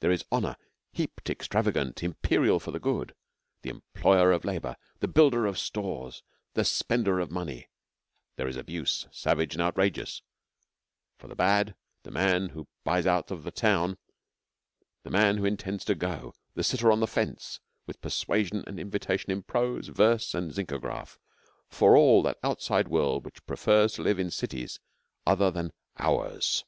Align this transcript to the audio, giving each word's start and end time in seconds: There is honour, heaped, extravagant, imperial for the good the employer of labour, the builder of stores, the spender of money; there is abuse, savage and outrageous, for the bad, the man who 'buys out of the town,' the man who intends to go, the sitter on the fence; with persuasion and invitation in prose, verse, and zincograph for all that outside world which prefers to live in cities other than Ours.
There 0.00 0.10
is 0.10 0.24
honour, 0.32 0.56
heaped, 0.90 1.30
extravagant, 1.30 2.02
imperial 2.02 2.58
for 2.58 2.72
the 2.72 2.80
good 2.80 3.14
the 3.62 3.70
employer 3.70 4.32
of 4.32 4.44
labour, 4.44 4.74
the 4.98 5.06
builder 5.06 5.46
of 5.46 5.60
stores, 5.60 6.24
the 6.54 6.64
spender 6.64 7.20
of 7.20 7.30
money; 7.30 7.68
there 8.34 8.48
is 8.48 8.56
abuse, 8.56 9.06
savage 9.12 9.52
and 9.54 9.62
outrageous, 9.62 10.22
for 11.18 11.28
the 11.28 11.36
bad, 11.36 11.76
the 12.02 12.10
man 12.10 12.48
who 12.48 12.66
'buys 12.82 13.06
out 13.06 13.30
of 13.30 13.44
the 13.44 13.52
town,' 13.52 13.96
the 15.04 15.10
man 15.10 15.36
who 15.36 15.44
intends 15.44 15.84
to 15.84 15.94
go, 15.94 16.34
the 16.54 16.64
sitter 16.64 16.90
on 16.90 16.98
the 16.98 17.06
fence; 17.06 17.60
with 17.86 18.00
persuasion 18.02 18.64
and 18.66 18.80
invitation 18.80 19.30
in 19.30 19.44
prose, 19.44 19.86
verse, 19.86 20.34
and 20.34 20.50
zincograph 20.52 21.16
for 21.68 21.96
all 21.96 22.24
that 22.24 22.40
outside 22.42 22.88
world 22.88 23.24
which 23.24 23.46
prefers 23.46 23.92
to 23.92 24.02
live 24.02 24.18
in 24.18 24.32
cities 24.32 24.80
other 25.24 25.48
than 25.48 25.72
Ours. 25.96 26.64